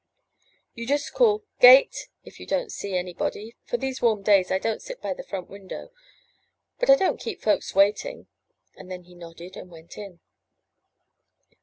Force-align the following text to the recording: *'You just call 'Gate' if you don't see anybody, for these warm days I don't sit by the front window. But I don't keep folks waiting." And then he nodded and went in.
*'You 0.73 0.87
just 0.87 1.13
call 1.13 1.43
'Gate' 1.59 2.07
if 2.25 2.39
you 2.39 2.47
don't 2.47 2.71
see 2.71 2.97
anybody, 2.97 3.55
for 3.65 3.77
these 3.77 4.01
warm 4.01 4.23
days 4.23 4.49
I 4.49 4.57
don't 4.57 4.81
sit 4.81 4.99
by 4.99 5.13
the 5.13 5.21
front 5.21 5.47
window. 5.47 5.91
But 6.79 6.89
I 6.89 6.95
don't 6.95 7.19
keep 7.19 7.39
folks 7.43 7.75
waiting." 7.75 8.25
And 8.75 8.89
then 8.89 9.03
he 9.03 9.13
nodded 9.13 9.55
and 9.55 9.69
went 9.69 9.99
in. 9.99 10.19